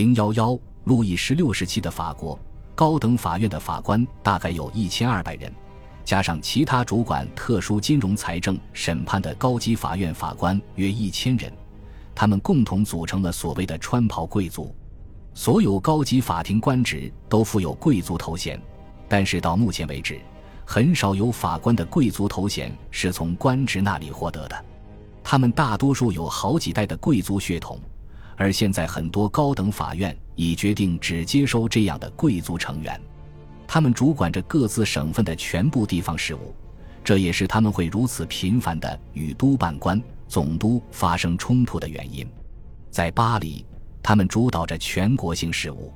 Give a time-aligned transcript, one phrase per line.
[0.00, 2.38] 零幺幺，路易十六时期的法国
[2.74, 5.52] 高等法院的法官大概有一千二百人，
[6.06, 11.52] 加上其他主管特殊金融、财政审判的高级法院法官约一千人，
[12.14, 14.74] 他们共同组成了所谓的穿袍贵族。
[15.34, 18.58] 所有高级法庭官职都附有贵族头衔，
[19.06, 20.18] 但是到目前为止，
[20.64, 24.64] 很少有法官的贵族头衔是从官职那里获得的。
[25.22, 27.78] 他们大多数有好几代的贵族血统，
[28.40, 32.98] 而现在很多高等法院已决定只接收这样的贵族成员。
[33.68, 36.54] 他们主管着各自省份的全部地方事务，
[37.04, 42.26] 这也是他们会如此频繁地与督办官、总督发生冲突的原因。
[42.90, 43.62] 在巴黎。
[44.02, 45.92] 他们主导着全国性事务，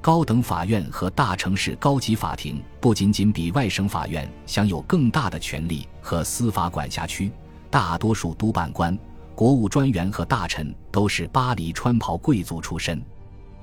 [0.00, 7.30] 高等法院和大城市高级法庭不仅仅比外省法院享有更大的权力和司法管辖区，
[7.70, 8.98] 大多数督办官、
[9.36, 13.00] 国务专员和大臣都是巴黎穿袍贵族出身。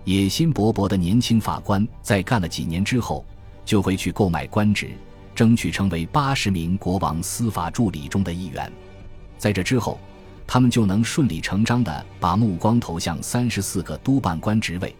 [0.05, 3.25] 野心勃勃的年轻法官在干了几年之后，
[3.65, 4.91] 就会去购买官职，
[5.33, 8.71] 争取成为八十名国王司法助理中的一员。
[9.37, 9.99] 在这之后。
[10.45, 14.93] 他们就能顺理成章地把目光投向三十四个督办官职位，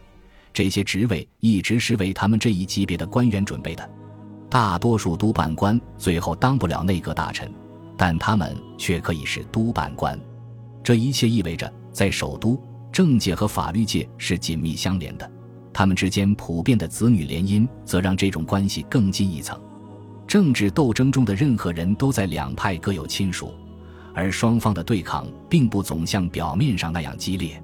[0.54, 3.88] 这些职位一直是为他们这一级别的官员准备的。
[4.50, 7.54] 大多数督办官最后当不了内阁大臣，
[7.98, 10.18] 但他们却可以是督办官。
[10.84, 15.32] 这一切意味着，在首都，政界和法律界是紧密相连的，
[15.72, 19.60] 他们之间普遍的子女联姻则让这种关系更进一层。
[20.28, 23.54] 政治斗争中的任何人都在两派各有亲属。
[24.16, 27.60] 而双方的对抗并不总像表面上那样激烈，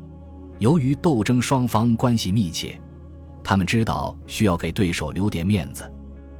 [0.58, 2.80] 由于斗争双方关系密切，
[3.44, 5.84] 他们知道需要给对手留点面子。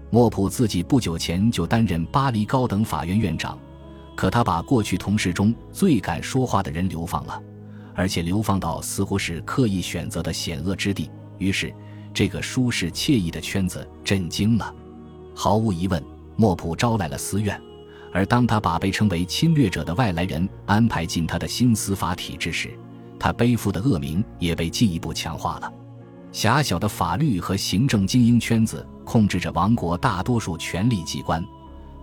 [0.10, 3.56] 莫普自己不久前就担任巴黎高等法院院长，
[4.20, 7.42] 可他把过去同事中最敢说话的人流放了，
[7.96, 11.10] 而且流放到似乎是刻意选择的险恶之地。
[11.38, 11.74] 于是，
[12.14, 14.76] 这个舒适惬意的圈子震惊了。
[15.34, 16.04] 毫无疑问，
[16.36, 17.58] 莫普招来了私怨。
[18.12, 22.78] 而当他把被称为侵略者的外来人安排进他的新司法体制时，
[23.18, 25.74] 他背负的恶名也被进一步强化了。
[26.34, 31.42] 狭小的法律和行政精英圈子控制着王国大多数权力机关，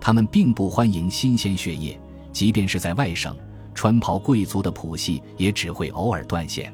[0.01, 1.95] 他们并不欢迎新鲜血液，
[2.37, 3.35] 即便是在外省，
[3.73, 6.71] 穿袍贵族的谱系也只会偶尔断线。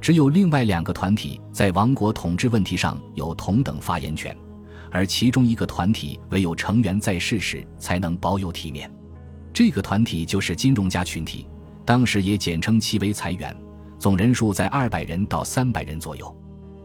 [0.00, 4.32] 只有另外两个团体在王国统治问题上有同等发言权。
[4.92, 8.88] 而其中一个团体唯有成员在世时才能保有体面，
[9.52, 11.48] 这个团体就是金融家群体，
[11.84, 13.52] 当时也简称其为财源，
[13.98, 16.32] 总人数在二百人到三百人左右。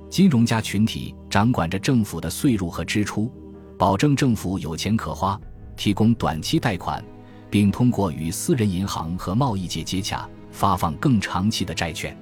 [0.09, 3.31] 金融家群体掌管着政府的税入和支出，
[3.77, 5.39] 保证政府有钱可花，
[5.75, 7.03] 提供短期贷款，
[7.49, 12.17] 并通过与私人银行和贸易界接洽发放更长期的债券。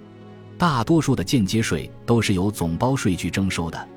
[0.58, 3.88] 大多数的间接税都是由总包税局征收的。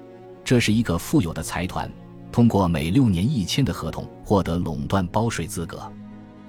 [0.44, 1.91] 这是一个富有的财团，
[2.33, 5.91] 通过每六年一签的合同获得垄断包税资格。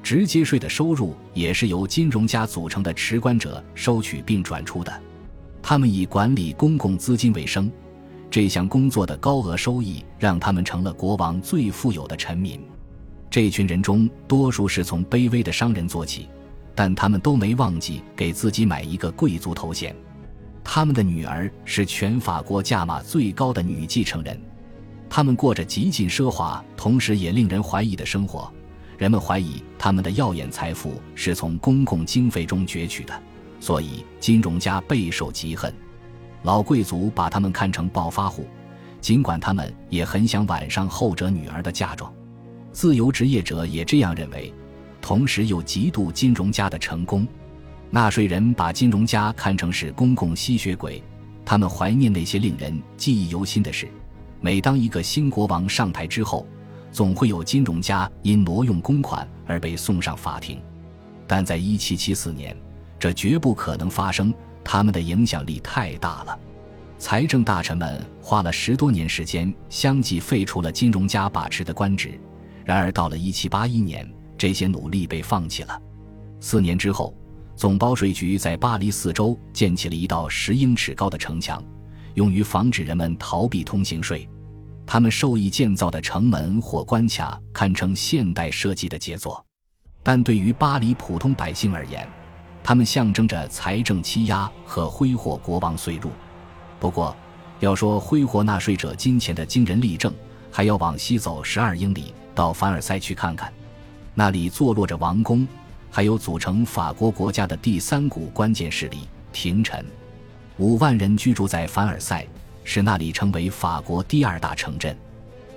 [0.01, 5.01] 直接税的收入也是由金融家组成的持关者收取并转出的。
[5.61, 7.69] 他们以管理公共资金为生，
[8.31, 12.61] 这项工作的高额收益让他们成了国王最富有的臣民。
[13.29, 16.27] 这群人中，多数是从卑微的商人做起，
[16.73, 19.95] 但他们都没忘记给自己买一个贵族头衔。
[20.63, 24.39] 他们的女儿是全法国价码最高的女继承人，
[25.09, 28.51] 他们过着极尽奢华，同时也令人怀疑的生活。
[28.97, 33.13] 人们怀疑他们的耀眼财富是从公共经费中攫取的，
[33.59, 35.73] 所以金融家备受嫉恨。
[36.43, 38.47] 老贵族把他们看成暴发户，
[38.99, 42.11] 尽管他们也很想挽上后者女儿的嫁妆。
[42.71, 44.53] 自由职业者也这样认为，
[45.01, 47.27] 同时又嫉妒金融家的成功。
[47.89, 51.01] 纳税人把金融家看成是公共吸血鬼，
[51.43, 53.87] 他们怀念那些令人记忆犹新的事。
[54.41, 56.45] 每当一个新国王上台之后，
[56.91, 60.61] 总会有金融家因挪用公款而被送上法庭。
[61.27, 62.55] 但在1774年，
[62.99, 66.39] 这绝不可能发生，他们的影响力太大了。
[66.97, 72.19] 财政大臣们花了十多年时间，相继废除了金融家把持的官职。
[72.69, 75.81] 然而，到了1781年，这些努力被放弃了。
[76.39, 77.15] 四年之后。
[77.55, 81.61] 总包税局在巴黎四周建起了一道十英尺高的城墙，
[82.13, 84.29] 用于防止人们逃避通行税。
[84.85, 89.45] 他们授意建造的城门或关卡堪称现代设计的杰作，
[90.01, 92.07] 但对于巴黎普通百姓而言，
[92.63, 96.11] 他们象征着财政欺压和挥霍国王税入。
[96.79, 97.13] 不过，
[97.59, 100.13] 要说挥霍纳税者金钱的惊人例证，
[100.49, 103.51] 还要往西走十二英里，到凡尔赛去看看，
[104.15, 105.45] 那里坐落着王宫。
[105.91, 108.99] 还有组成法国国家的第三股关键势力——
[109.33, 109.85] 廷臣。
[110.57, 112.25] 五万人居住在凡尔赛，
[112.63, 114.95] 使那里成为法国第二大城镇。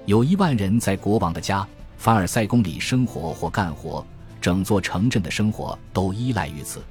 [0.07, 1.65] 有一万人在国王的家
[1.99, 4.05] 凡尔赛宫里生活或干活，
[4.41, 6.83] 整座城镇的生活都依赖于此。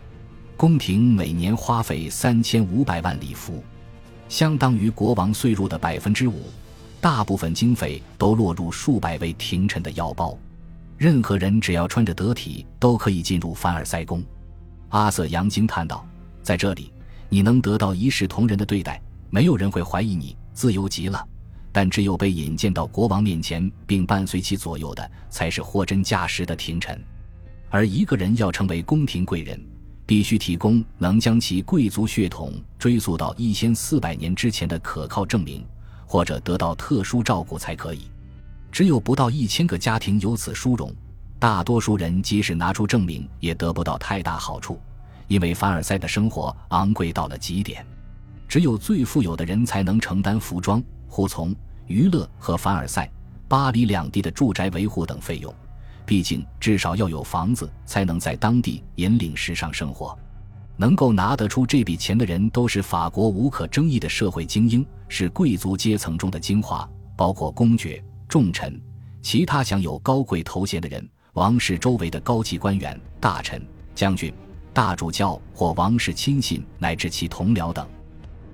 [0.55, 3.61] 宫廷每年花费三千五百万里弗，
[4.29, 6.43] 相当于国王岁入的百分之五。
[7.01, 10.37] 大部分经费都落入数百位廷臣的腰包。
[10.99, 14.23] 任何人只要穿着得体，都可以进入凡尔赛宫。
[14.89, 16.05] 阿瑟扬惊叹道
[16.43, 16.93] ：“在这里，
[17.27, 19.01] 你能得到一视同仁的对待，
[19.31, 21.27] 没有人会怀疑你，自由极了。
[21.71, 27.03] 但只有被引荐到国王面前，并伴随其左右的，才是货真价实的廷臣。
[27.71, 29.59] 而一个人要成为宫廷贵人，
[30.05, 35.65] 必须提供能将其贵族血统追溯到一千四百年之前的可靠证明。”
[36.11, 38.01] 或者得到特殊照顾才可以，
[38.69, 40.93] 只有不到一千个家庭有此殊荣。
[41.39, 44.77] 大多数人即使拿出证明，也得不到太大好处，
[45.29, 47.85] 因为凡尔赛的生活昂贵到了极点。
[48.45, 51.55] 只有最富有的人才能承担服装、护从、
[51.87, 53.09] 娱乐和凡尔赛、
[53.47, 55.55] 巴黎两地的住宅维护等费用。
[56.05, 60.19] 毕竟，至少要有房子，才能在当地引领时尚生活。
[60.81, 68.81] 能够拿得出这笔钱的人，都是法国无可争议的社会精英，是贵族阶层中的精华，包括公爵、重臣、
[69.21, 73.63] 其他享有高贵头衔的人、王室周围的高级官员、大臣、
[73.93, 74.33] 将军、
[74.73, 77.87] 大主教或王室亲信乃至其同僚等。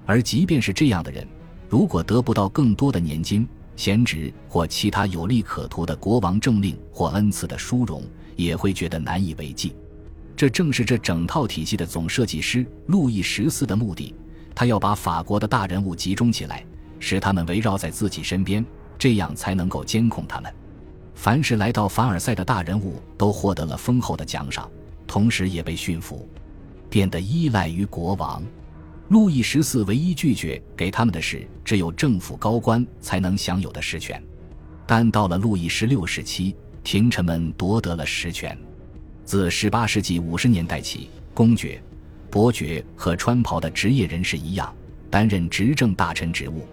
[0.06, 1.26] 而即便是这样的人，
[1.70, 3.48] 如果得不到更多的年金、
[3.78, 8.04] 闲职或其他有利可图的国王政令或恩赐的殊荣，
[8.36, 9.74] 也会觉得难以为继。
[10.38, 14.14] 这正是这整套体系的总设计师路易十四的目的。
[14.54, 16.64] 他要把法国的大人物集中起来，
[17.00, 18.64] 使他们围绕在自己身边，
[19.00, 20.54] 这样才能够监控他们。
[21.16, 24.70] 凡是来到凡尔赛的大人物都获得了丰厚的奖赏，
[25.08, 26.30] 同时也被驯服，
[26.88, 28.44] 变得依赖于国王。
[29.10, 34.22] 路易十四唯一拒绝给他们的是只有政府高官才能享有的实权。
[34.86, 38.56] 但到了路易十六时期，廷臣们夺得了实权。
[39.28, 41.84] 自18世纪50年代起，公爵、
[42.30, 44.74] 伯爵和穿袍的职业人士一样，
[45.10, 46.66] 担任执政大臣职务。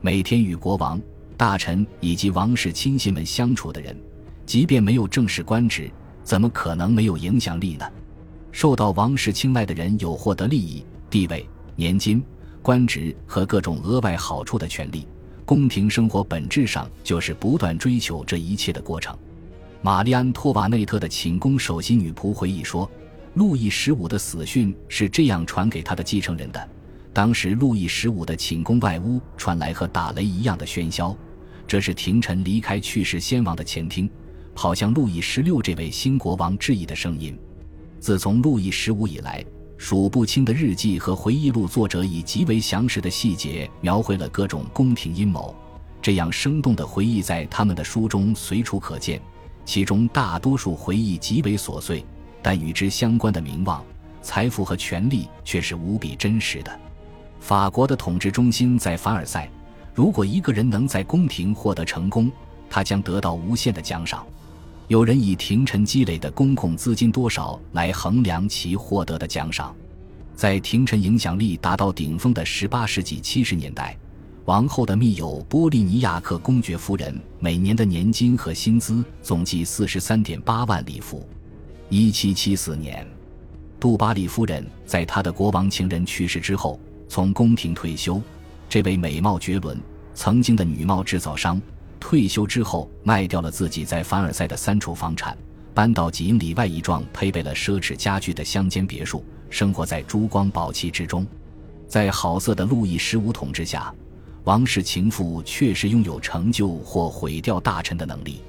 [0.00, 0.98] 每天与国王、
[1.36, 3.94] 大臣以及王室亲信们相处的人，
[4.46, 5.90] 即便没有正式官职，
[6.24, 7.86] 怎么可能没有影响力呢？
[8.50, 12.24] 受到王室青睐的人有获得利益、地位、年金、
[12.62, 15.06] 官职和各种额外好处的权利。
[15.44, 19.14] 宫廷生活本质上就是不断追求这一切的过程。
[19.82, 22.90] 玛丽安·托瓦内特的寝宫首席女仆回忆说
[23.32, 26.68] ：“路易十五的死讯是这样传给他的继承人的。
[27.14, 31.16] 当时，路易十五的寝宫外屋传来和打雷一样的喧嚣，
[31.66, 34.08] 这是廷臣离开去世先王的前厅，
[34.54, 37.38] 跑向路易十六这位新国王致意的声音。
[37.98, 39.42] 自从路易十五以来，
[39.78, 45.56] 数不清的日记和回忆录作者以极为详实的细节描绘了各种宫廷阴谋，
[46.02, 49.18] 这样生动的回忆在他们的书中随处可见。”
[49.70, 52.04] 其中大多数回忆极为琐碎，
[52.42, 53.80] 但与之相关的名望、
[54.20, 56.80] 财富和权力却是无比真实的。
[57.38, 59.48] 法国的统治中心在凡尔赛。
[59.94, 62.32] 如果一个人能在宫廷获得成功，
[62.68, 64.26] 他将得到无限的奖赏。
[64.88, 69.72] 有人以廷臣积累的公共资金多少来衡量其获得的奖赏。
[70.34, 73.96] 在廷臣影响力达到顶峰的18世纪70年代。
[74.50, 81.24] 王后的密友波利尼亚克公爵夫人每年的年金和薪资总计四十三点八万里弗。
[81.88, 83.06] 一七七四年，
[83.78, 88.20] 杜巴里夫人在她的国王情人去世之后从宫廷退休。
[88.68, 89.80] 这位美貌绝伦、
[90.14, 91.62] 曾经的女帽制造商，
[92.00, 95.38] 退休之后卖掉了自己在凡尔赛的三处房产，
[95.72, 101.24] 搬到几英里外一幢配备了奢侈家具的乡间别墅，生活在珠光宝气之中。
[101.86, 103.94] 在好色的路易十五统治下。
[104.44, 108.42] 王室情妇确实拥有成就或毁掉大臣的能力。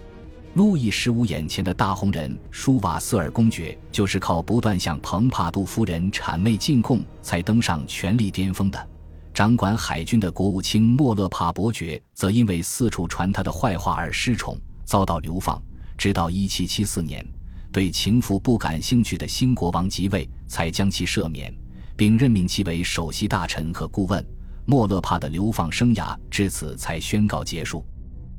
[0.53, 8.87] 路易十五眼前的大红人舒瓦瑟尔公爵，就是靠不断向蓬帕杜夫人谄媚进贡才登上权力巅峰的。
[9.33, 15.61] 掌管海军的国务卿莫勒帕伯爵，则因为四处传他的坏话而失宠，遭到流放。
[15.97, 17.25] 直到1774年，
[17.71, 21.53] 对情妇不感兴趣的新国王即位，才将其赦免，
[21.95, 24.25] 并任命其为首席大臣和顾问。
[24.65, 27.85] 莫勒帕的流放生涯至此才宣告结束。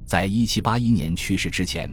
[0.04, 1.90] 在一七八一年去世之前，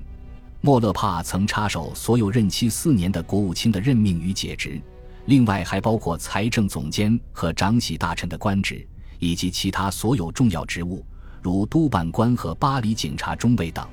[0.62, 4.82] 莫勒帕曾插手所有任期四年的国务卿的任命与解职，
[5.26, 8.86] 另外还包括财政总监和长喜大臣的官职，
[9.20, 11.06] 以及其他所有重要职务，
[11.42, 13.88] 如督办官和巴黎警察中尉等。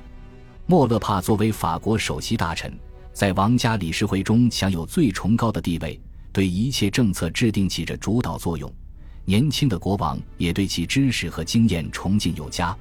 [0.65, 2.77] 莫勒帕作为法国首席大臣，
[3.13, 5.99] 在王家理事会中享有最崇高的地位，
[6.33, 8.69] 对一切政策制定起着主导作用。
[9.29, 12.73] 年轻的国王也对其知识和经验崇敬有加，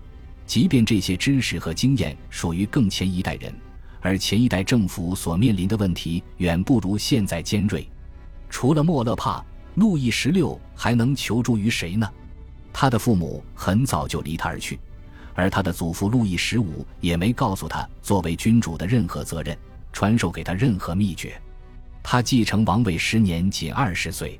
[0.46, 3.52] 即便这些知识和经验属于更前一代人，
[4.00, 7.84] 而前一代政府所面临的问题远不如现在尖锐。
[8.48, 12.08] 除了莫勒帕，路易十六还能求助于谁呢？
[12.72, 14.78] 他的父母很早就离他而去，
[15.34, 19.58] 而他的祖父路易十五也没告诉他作为君主的任何责任，
[19.92, 21.36] 传授给他任何秘诀。
[22.04, 24.38] 他继承王位时年仅二十岁。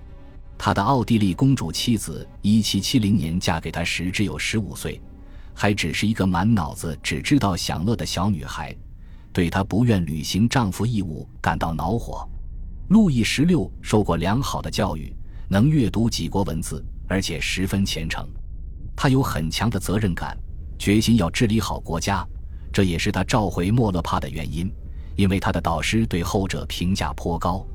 [0.59, 5.01] 他的奥地利公主妻子，一七七零年嫁给他时只有十五岁，
[5.55, 8.75] 还只是一个满脑子只知道享乐的小女孩，
[9.33, 12.27] 对她不愿履行丈夫义务感到恼火。
[12.89, 15.15] 路易十六受过良好的教育，
[15.49, 18.27] 能阅读几国文字，而且十分虔诚。
[18.97, 20.37] 他有很强的责任感，
[20.79, 22.27] 决心要治理好国家，
[22.73, 24.73] 这也是他召回莫勒帕的原因，
[25.17, 27.67] 因为他的导师对后者评价颇高。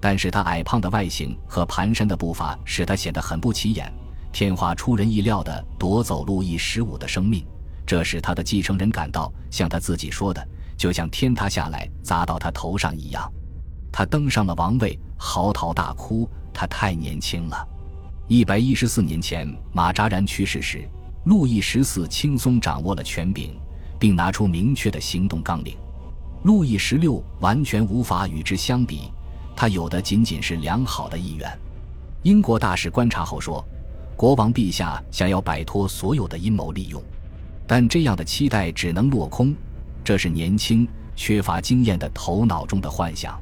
[0.00, 3.92] 但是他矮胖的外形和蹒跚的步伐使他显得很不起眼。
[4.32, 7.44] 天花出人意料地夺走路易十五的生命，
[7.84, 13.30] 这使他的继承人感到像他自己说的，就像天塌下来砸到他头上一样。
[13.92, 16.28] 他登上了王位，嚎啕大哭。
[16.52, 17.68] 他太年轻了。
[18.26, 20.88] 一百一十四年前，马扎然去世时，
[21.24, 23.58] 路易十四轻松掌握了权柄，
[23.98, 25.76] 并拿出明确的行动纲领。
[26.42, 29.10] 路易十六完全无法与之相比。
[29.60, 31.46] 他有的仅仅是良好的意愿。
[32.22, 33.62] 英国大使观察后说
[34.16, 37.02] ：“国王陛下想要摆脱所有的阴谋利用，
[37.66, 39.54] 但这样的期待只能落空。
[40.02, 43.38] 这是年轻、缺乏经验的头脑中的幻想。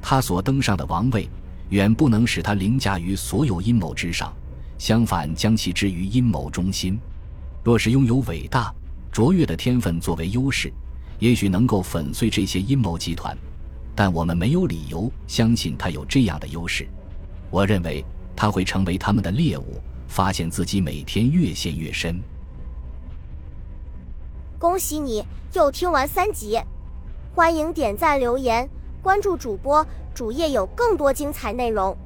[0.00, 1.28] 他所登上的王位，
[1.70, 4.32] 远不能使他凌驾于所有阴谋之上，
[4.78, 6.96] 相反，将其置于阴谋中心。
[7.64, 8.72] 若是拥有伟大、
[9.10, 10.72] 卓越的天分作为优势，
[11.18, 13.36] 也许能够粉碎这些阴谋集团。”
[13.98, 16.86] 但我们没有理由相信他有这样的优势。
[17.50, 18.04] 我认为
[18.36, 22.22] 他会成为他们的猎物，发现自己每天越陷越深。
[24.56, 26.60] 恭喜你又听完三集，
[27.34, 28.70] 欢迎点赞、留言、
[29.02, 31.98] 关注主播，主页有更多精彩内容。